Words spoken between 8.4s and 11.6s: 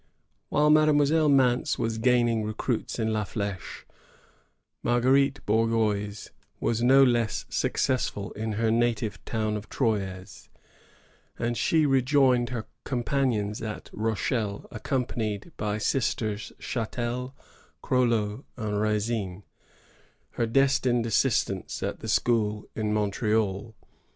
her native town of Troyes; and